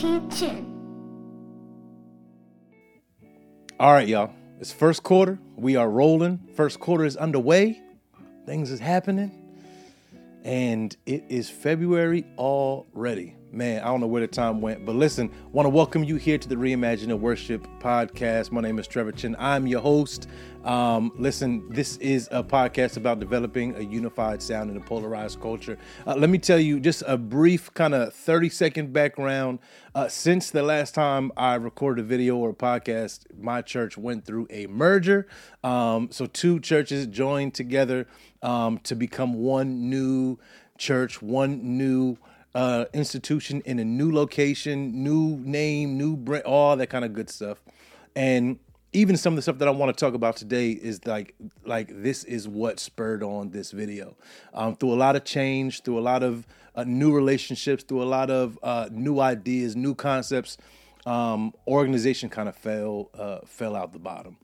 [0.00, 0.66] Attention.
[3.78, 4.32] All right, y'all.
[4.58, 5.38] It's first quarter.
[5.56, 6.38] We are rolling.
[6.56, 7.82] First quarter is underway.
[8.46, 9.30] Things is happening.
[10.42, 13.36] And it is February already.
[13.52, 16.38] Man, I don't know where the time went, but listen, want to welcome you here
[16.38, 18.52] to the Reimagine Worship podcast.
[18.52, 19.34] My name is Trevor Chin.
[19.40, 20.28] I'm your host.
[20.62, 25.78] Um, listen, this is a podcast about developing a unified sound in a polarized culture.
[26.06, 29.58] Uh, let me tell you just a brief kind of 30 second background.
[29.96, 34.24] Uh, since the last time I recorded a video or a podcast, my church went
[34.24, 35.26] through a merger.
[35.64, 38.06] Um, so two churches joined together
[38.42, 40.38] um, to become one new
[40.78, 42.16] church, one new
[42.54, 47.30] uh, institution in a new location, new name, new brand, all that kind of good
[47.30, 47.62] stuff.
[48.16, 48.58] And
[48.92, 51.90] even some of the stuff that I want to talk about today is like like
[52.02, 54.16] this is what spurred on this video.
[54.52, 58.04] Um, through a lot of change, through a lot of uh, new relationships, through a
[58.04, 60.56] lot of uh, new ideas, new concepts,
[61.06, 64.36] um, organization kind of fell uh, fell out the bottom.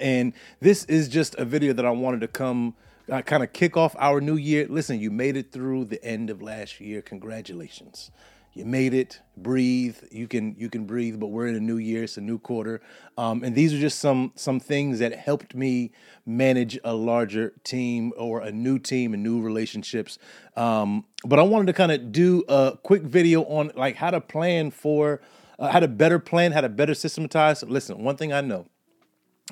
[0.00, 2.74] And this is just a video that I wanted to come
[3.10, 4.66] uh, kind of kick off our new year.
[4.68, 7.02] Listen, you made it through the end of last year.
[7.02, 8.10] Congratulations.
[8.54, 9.20] You made it.
[9.36, 9.96] Breathe.
[10.10, 11.18] You can you can breathe.
[11.18, 12.04] But we're in a new year.
[12.04, 12.82] It's a new quarter.
[13.16, 15.92] Um, and these are just some some things that helped me
[16.26, 20.18] manage a larger team or a new team and new relationships.
[20.54, 24.20] Um, but I wanted to kind of do a quick video on like how to
[24.20, 25.22] plan for
[25.58, 27.62] uh, how to better plan, how to better systematize.
[27.62, 28.66] Listen, one thing I know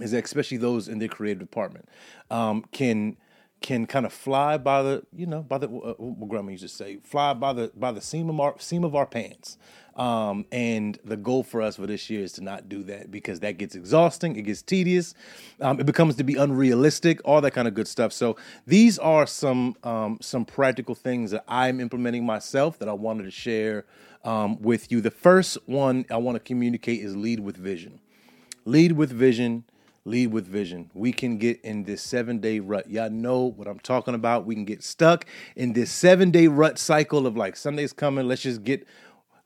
[0.01, 1.89] is that especially those in the creative department
[2.31, 3.17] um, can
[3.61, 6.69] can kind of fly by the you know by the uh, what grandma used to
[6.69, 9.59] say fly by the by the seam of our seam of our pants.
[9.97, 13.41] Um, and the goal for us for this year is to not do that because
[13.41, 15.15] that gets exhausting it gets tedious
[15.61, 18.13] um, it becomes to be unrealistic all that kind of good stuff.
[18.13, 23.25] So these are some um, some practical things that i'm implementing myself that i wanted
[23.25, 23.85] to share
[24.25, 25.01] um, with you.
[25.01, 28.01] The first one i want to communicate is lead with vision.
[28.65, 29.65] Lead with vision
[30.11, 30.91] lead with vision.
[30.93, 32.91] We can get in this seven day rut.
[32.91, 34.45] Y'all know what I'm talking about.
[34.45, 35.25] We can get stuck
[35.57, 38.27] in this seven day rut cycle of like Sunday's coming.
[38.27, 38.87] Let's just get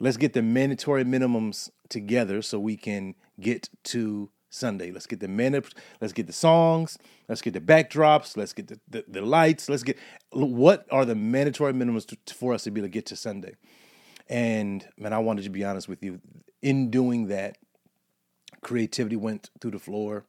[0.01, 4.91] let's get the mandatory minimums together so we can get to Sunday.
[4.91, 5.71] Let's get the minutes.
[6.01, 6.97] Let's get the songs.
[7.29, 8.37] Let's get the backdrops.
[8.37, 9.69] Let's get the, the, the lights.
[9.69, 9.99] Let's get
[10.31, 13.55] what are the mandatory minimums to, for us to be able to get to Sunday.
[14.29, 16.21] And man, I wanted to be honest with you.
[16.63, 17.59] In doing that,
[18.63, 20.25] creativity went through the floor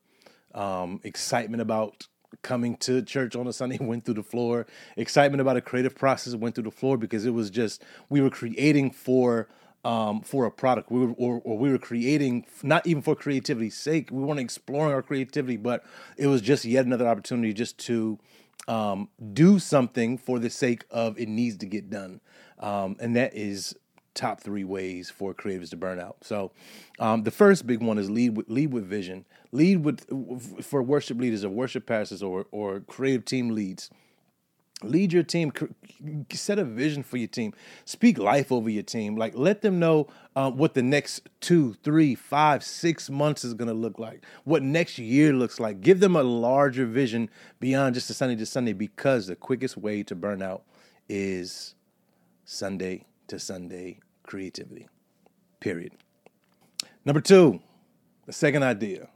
[0.56, 2.08] um, excitement about
[2.42, 4.66] coming to church on a Sunday went through the floor.
[4.98, 8.30] Excitement about a creative process went through the floor because it was just we were
[8.30, 9.48] creating for
[9.84, 10.92] um, for a product.
[10.92, 14.10] We were or, or, we were creating not even for creativity's sake.
[14.12, 15.84] We weren't exploring our creativity, but
[16.18, 18.18] it was just yet another opportunity just to
[18.68, 22.20] um, do something for the sake of it needs to get done,
[22.60, 23.76] um, and that is
[24.16, 26.18] top three ways for creatives to burn out.
[26.22, 26.52] So,
[27.00, 29.26] um, the first big one is lead with lead with vision.
[29.52, 30.06] Lead with
[30.64, 33.90] for worship leaders or worship pastors or or creative team leads.
[34.84, 35.54] Lead your team.
[36.34, 37.54] Set a vision for your team.
[37.86, 39.16] Speak life over your team.
[39.16, 43.70] Like let them know uh, what the next two, three, five, six months is going
[43.70, 44.26] to look like.
[44.44, 45.80] What next year looks like.
[45.80, 48.74] Give them a larger vision beyond just a Sunday to Sunday.
[48.74, 50.64] Because the quickest way to burn out
[51.08, 51.76] is
[52.44, 54.88] Sunday to Sunday creativity.
[55.60, 55.94] Period.
[57.06, 57.62] Number two,
[58.26, 59.10] the second idea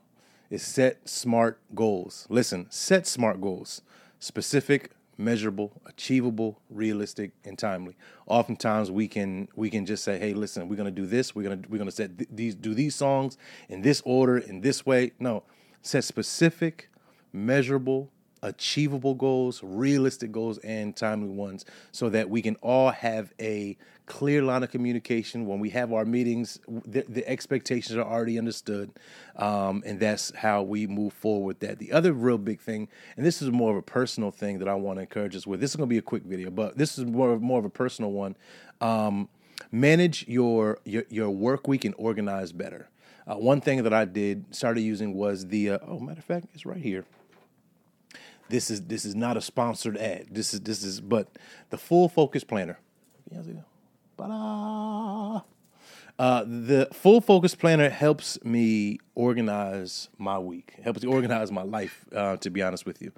[0.49, 2.25] is set smart goals.
[2.29, 3.81] Listen, set smart goals.
[4.19, 7.95] Specific, measurable, achievable, realistic, and timely.
[8.25, 11.35] Oftentimes we can we can just say, "Hey, listen, we're going to do this.
[11.35, 13.37] We're going to we're going to set th- these do these songs
[13.67, 15.43] in this order, in this way." No,
[15.81, 16.89] set specific,
[17.31, 18.11] measurable,
[18.41, 24.41] achievable goals, realistic goals, and timely ones so that we can all have a clear
[24.41, 25.45] line of communication.
[25.45, 28.91] When we have our meetings, the, the expectations are already understood.
[29.35, 31.79] Um, and that's how we move forward with that.
[31.79, 34.73] The other real big thing, and this is more of a personal thing that I
[34.73, 35.61] want to encourage us with.
[35.61, 37.69] This is going to be a quick video, but this is more, more of a
[37.69, 38.35] personal one.
[38.81, 39.29] Um,
[39.71, 42.89] manage your, your, your work week and organize better.
[43.27, 46.47] Uh, one thing that I did started using was the uh, oh matter of fact
[46.53, 47.06] it's right here
[48.50, 50.28] this is this is not a sponsored ad.
[50.31, 51.28] This is this is but
[51.69, 52.80] the full focus planner.
[56.18, 62.06] Uh, the full focus planner helps me organize my week, helps me organize my life.
[62.13, 63.12] Uh, to be honest with you,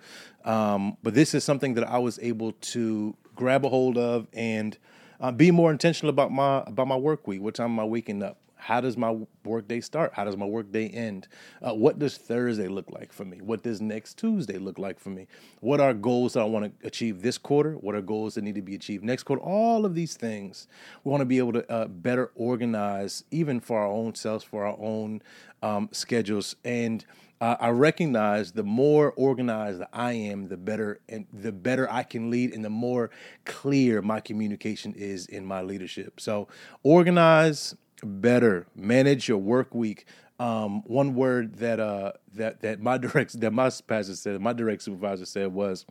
[0.45, 4.77] um, but this is something that I was able to grab a hold of and
[5.19, 7.41] uh, be more intentional about my about my work week.
[7.41, 8.37] What time am I waking up?
[8.61, 10.13] How does my workday start?
[10.13, 11.27] How does my workday end?
[11.63, 13.41] Uh, what does Thursday look like for me?
[13.41, 15.25] What does next Tuesday look like for me?
[15.61, 17.73] What are goals that I want to achieve this quarter?
[17.73, 19.41] What are goals that need to be achieved next quarter?
[19.41, 20.67] All of these things
[21.03, 24.63] we want to be able to uh, better organize, even for our own selves, for
[24.63, 25.23] our own
[25.63, 26.55] um, schedules.
[26.63, 27.03] And
[27.41, 32.29] uh, I recognize the more organized I am, the better and the better I can
[32.29, 33.09] lead, and the more
[33.45, 36.19] clear my communication is in my leadership.
[36.19, 36.47] So
[36.83, 40.05] organize better, manage your work week.
[40.39, 44.83] Um, one word that uh, that that my direct that my pastor said, my direct
[44.83, 45.85] supervisor said was,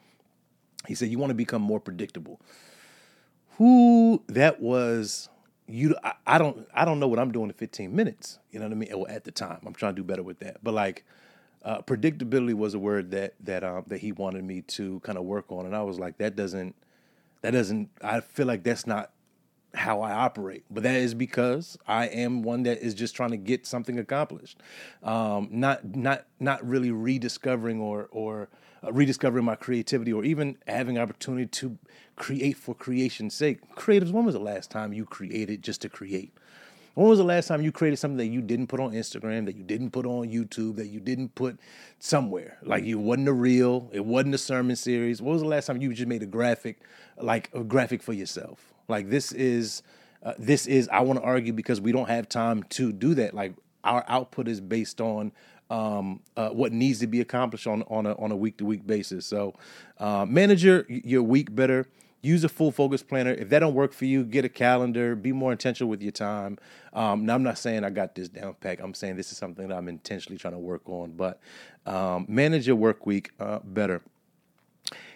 [0.87, 2.41] he said, "You want to become more predictable."
[3.59, 5.29] Who that was
[5.71, 8.39] you I, I, don't I don't know what I'm doing in 15 minutes.
[8.51, 8.89] You know what I mean?
[8.93, 10.63] Well, at the time, I'm trying to do better with that.
[10.63, 11.05] But like
[11.65, 15.25] uh, predictability was a word that that um, that he wanted me to kind of
[15.25, 16.75] work on, and I was like, that doesn't
[17.43, 17.91] that doesn't.
[18.03, 19.13] I feel like that's not
[19.75, 23.37] how I operate, but that is because I am one that is just trying to
[23.37, 24.59] get something accomplished,
[25.03, 28.49] um, not not not really rediscovering or or
[28.83, 31.79] uh, rediscovering my creativity or even having opportunity to
[32.17, 33.61] create for creation's sake.
[33.77, 36.33] Creatives, when was the last time you created just to create?
[36.95, 39.55] When was the last time you created something that you didn't put on Instagram, that
[39.55, 41.59] you didn't put on YouTube, that you didn't put
[41.99, 42.59] somewhere?
[42.63, 45.23] Like it wasn't a reel, it wasn't a sermon series.
[45.23, 46.83] What was the last time you just made a graphic,
[47.17, 48.75] like a graphic for yourself?
[48.91, 49.83] Like this is,
[50.23, 50.89] uh, this is.
[50.89, 53.35] I want to argue because we don't have time to do that.
[53.35, 53.55] Like
[53.85, 55.33] our output is based on
[55.71, 58.87] um, uh, what needs to be accomplished on on a on a week to week
[58.87, 59.25] basis.
[59.27, 59.55] So,
[59.99, 61.87] uh, your week better
[62.23, 63.33] use a full focus planner.
[63.33, 65.15] If that don't work for you, get a calendar.
[65.15, 66.59] Be more intentional with your time.
[66.93, 68.81] Um, now, I'm not saying I got this down pack.
[68.81, 71.13] I'm saying this is something that I'm intentionally trying to work on.
[71.13, 71.41] But
[71.87, 74.03] um, manage your work week uh, better.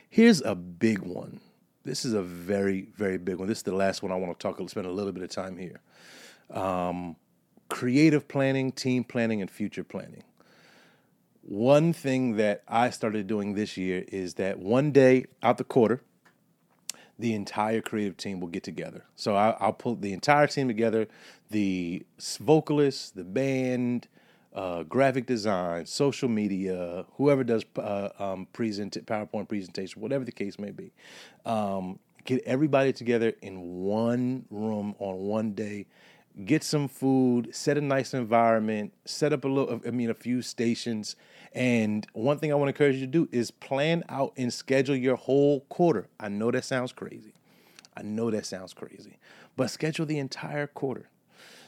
[0.09, 1.41] Here's a big one.
[1.85, 3.47] This is a very, very big one.
[3.47, 4.69] This is the last one I want to talk.
[4.71, 5.81] Spend a little bit of time here.
[6.51, 7.17] Um,
[7.69, 10.25] creative planning, team planning, and future planning.
[11.43, 16.01] One thing that I started doing this year is that one day out the quarter,
[17.19, 19.05] the entire creative team will get together.
[19.15, 21.07] So I, will pull the entire team together
[21.51, 22.05] the
[22.41, 24.09] vocalists, the band,
[24.55, 30.59] uh, graphic design, social media, whoever does uh, um, present PowerPoint presentation, whatever the case
[30.59, 30.93] may be.
[31.45, 35.87] Um, get everybody together in one room on one day.
[36.45, 40.43] Get some food, set a nice environment, set up a little, I mean, a few
[40.43, 41.15] stations,
[41.53, 44.97] and one thing I want to encourage you to do is plan out and schedule
[44.97, 46.09] your whole quarter.
[46.19, 47.35] I know that sounds crazy.
[47.97, 49.19] I know that sounds crazy.
[49.57, 51.09] But schedule the entire quarter.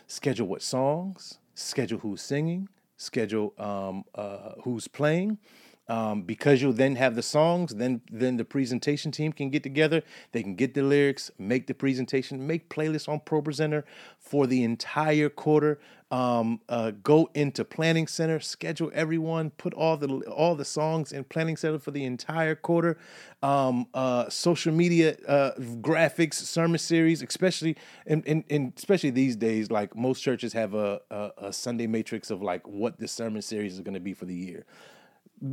[0.08, 5.38] Schedule what songs, schedule who's singing, schedule um, uh, who's playing,
[5.88, 10.02] um, because you'll then have the songs then then the presentation team can get together.
[10.32, 13.84] They can get the lyrics make the presentation make playlists on ProPresenter
[14.18, 15.78] for the entire quarter.
[16.08, 21.24] Um, uh, go into planning center schedule everyone put all the all the songs in
[21.24, 22.96] planning center for the entire quarter.
[23.42, 29.70] Um, uh, social media uh, graphics sermon series especially and, and, and, especially these days
[29.70, 33.74] like most churches have a, a, a sunday matrix of like what the sermon series
[33.74, 34.64] is going to be for the year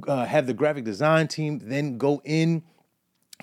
[0.08, 2.64] uh, have the graphic design team then go in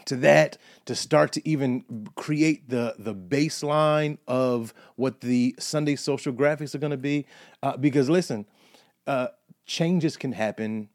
[0.06, 0.56] to that
[0.86, 6.78] to start to even create the the baseline of what the Sunday social graphics are
[6.78, 7.26] going to be.
[7.62, 8.46] Uh, because listen,
[9.06, 9.28] uh,
[9.66, 10.88] changes can happen,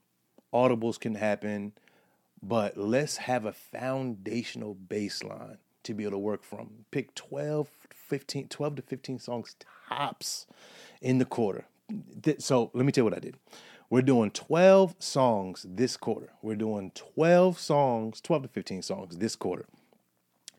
[0.54, 1.74] audibles can happen,
[2.42, 6.86] but let's have a foundational baseline to be able to work from.
[6.92, 9.56] Pick 12, 15, 12 to 15 songs
[9.88, 10.48] tops
[11.02, 11.66] in the quarter.
[12.40, 13.36] So let me tell you what I did.
[13.90, 16.32] We're doing 12 songs this quarter.
[16.42, 19.66] We're doing 12 songs, 12 to 15 songs this quarter.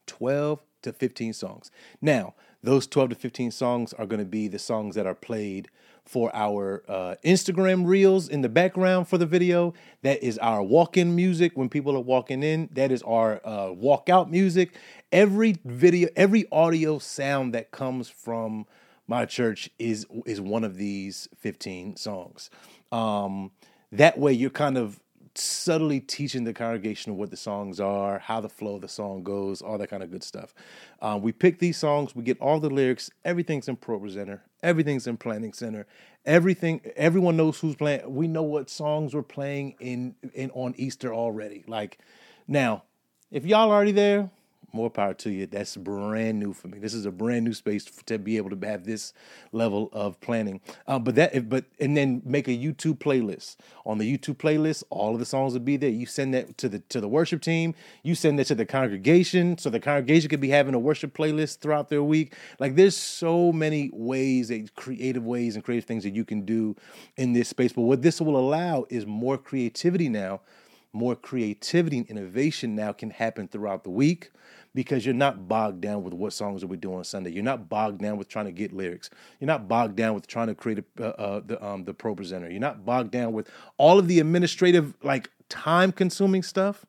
[0.06, 1.70] 12 to 15 songs.
[2.00, 5.68] Now, those 12 to 15 songs are going to be the songs that are played
[6.04, 9.74] for our uh, Instagram reels in the background for the video.
[10.02, 12.68] That is our walk in music when people are walking in.
[12.72, 14.76] That is our uh, walkout music.
[15.10, 18.66] Every video, every audio sound that comes from
[19.08, 22.50] my church is is one of these 15 songs.
[22.92, 23.52] Um,
[23.92, 25.00] that way, you're kind of
[25.34, 29.60] subtly teaching the congregation what the songs are, how the flow of the song goes,
[29.60, 30.54] all that kind of good stuff.
[31.02, 35.16] Um, we pick these songs, we get all the lyrics, everything's in ProPresenter, everything's in
[35.16, 35.86] Planning Center,
[36.26, 36.80] everything.
[36.96, 38.14] Everyone knows who's playing.
[38.14, 41.64] We know what songs we're playing in in on Easter already.
[41.66, 41.98] Like
[42.48, 42.82] now,
[43.30, 44.30] if y'all already there,
[44.76, 45.46] more power to you.
[45.46, 46.78] That's brand new for me.
[46.78, 49.14] This is a brand new space to be able to have this
[49.50, 50.60] level of planning.
[50.86, 53.56] Um, but that, but and then make a YouTube playlist.
[53.86, 55.90] On the YouTube playlist, all of the songs will be there.
[55.90, 57.74] You send that to the to the worship team.
[58.02, 61.60] You send that to the congregation, so the congregation could be having a worship playlist
[61.60, 62.34] throughout their week.
[62.60, 66.76] Like there's so many ways, that creative ways and creative things that you can do
[67.16, 67.72] in this space.
[67.72, 70.40] But what this will allow is more creativity now
[70.96, 74.30] more creativity and innovation now can happen throughout the week
[74.76, 77.30] because you're not bogged down with what songs are we doing on Sunday.
[77.30, 79.08] You're not bogged down with trying to get lyrics.
[79.40, 82.50] You're not bogged down with trying to create a, uh, uh, the um, the ProPresenter.
[82.50, 86.84] You're not bogged down with all of the administrative like time consuming stuff.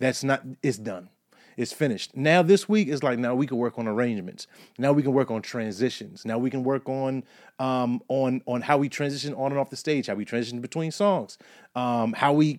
[0.00, 0.42] That's not.
[0.60, 1.08] It's done.
[1.56, 2.16] It's finished.
[2.16, 4.48] Now this week is like now we can work on arrangements.
[4.76, 6.24] Now we can work on transitions.
[6.24, 7.22] Now we can work on
[7.60, 10.90] um, on on how we transition on and off the stage, how we transition between
[10.90, 11.38] songs,
[11.76, 12.58] um, how we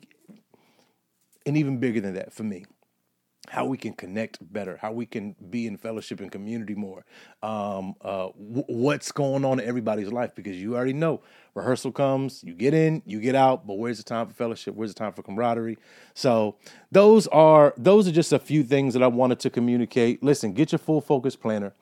[1.46, 2.66] and even bigger than that for me
[3.50, 7.04] how we can connect better, how we can be in fellowship and community more,
[7.42, 11.22] um, uh, w- what's going on in everybody's life because you already know
[11.56, 14.76] rehearsal comes, you get in, you get out, but where's the time for fellowship?
[14.76, 15.78] Where's the time for camaraderie?
[16.14, 16.56] So
[16.92, 20.24] those are those are just a few things that I wanted to communicate.
[20.24, 21.74] Listen, get your full focus planner.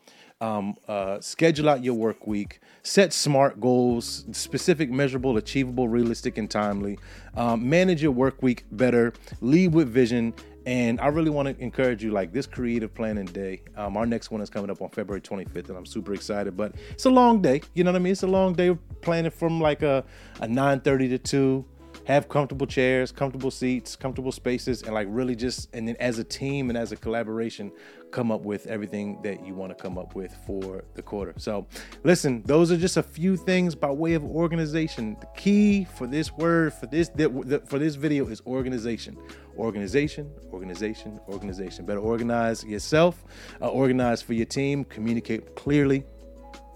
[0.42, 6.50] Um, uh, schedule out your work week, set smart goals, specific, measurable, achievable, realistic, and
[6.50, 6.98] timely.
[7.36, 9.12] Um, manage your work week better,
[9.42, 10.34] lead with vision,
[10.70, 13.64] and I really want to encourage you, like this creative planning day.
[13.76, 16.56] Um, our next one is coming up on February 25th, and I'm super excited.
[16.56, 17.64] But it's a long day.
[17.74, 18.12] You know what I mean?
[18.12, 20.06] It's a long day of planning from like a,
[20.42, 21.66] a 9:30 to 2
[22.10, 26.24] have comfortable chairs, comfortable seats, comfortable spaces, and like really just and then as a
[26.24, 27.72] team and as a collaboration,
[28.10, 31.36] come up with everything that you want to come up with for the quarter.
[31.38, 31.68] So,
[32.04, 35.18] listen, those are just a few things by way of organization.
[35.20, 37.12] The key for this word for this
[37.68, 39.16] for this video is organization.
[39.56, 41.86] Organization, organization, organization.
[41.86, 43.24] Better organize yourself,
[43.62, 46.04] uh, organize for your team, communicate clearly,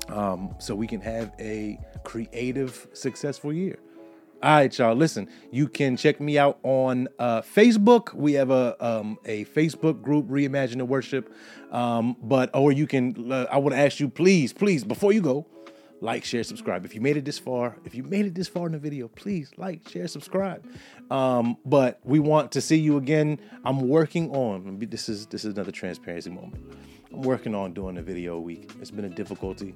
[0.10, 3.80] um, so we can have a creative, successful year.
[4.44, 4.94] All right, y'all.
[4.94, 8.14] Listen, you can check me out on uh, Facebook.
[8.14, 11.34] We have a um, a Facebook group, Reimagine the Worship.
[11.72, 13.32] Um, but or you can.
[13.32, 15.48] Uh, I want to ask you, please, please, before you go,
[16.02, 16.84] like, share, subscribe.
[16.84, 19.08] If you made it this far, if you made it this far in the video,
[19.08, 20.68] please like, share, subscribe.
[21.10, 23.40] Um, but we want to see you again.
[23.64, 24.78] I'm working on.
[24.90, 26.62] This is this is another transparency moment.
[27.14, 28.74] I'm working on doing a video a week.
[28.82, 29.74] It's been a difficulty.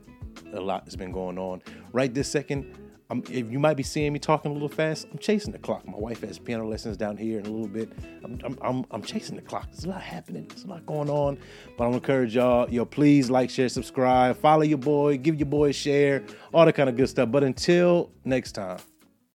[0.52, 1.62] A lot has been going on.
[1.94, 2.76] Right this second,
[3.10, 5.88] I'm, if you might be seeing me talking a little fast, I'm chasing the clock.
[5.88, 7.92] My wife has piano lessons down here in a little bit.
[8.24, 9.72] I'm, I'm, I'm, I'm chasing the clock.
[9.72, 10.48] There's a lot happening.
[10.48, 11.38] There's a lot going on.
[11.78, 15.70] But I'm encourage y'all, yo, please like, share, subscribe, follow your boy, give your boy
[15.70, 16.24] a share,
[16.54, 17.32] all that kind of good stuff.
[17.32, 18.80] But until next time.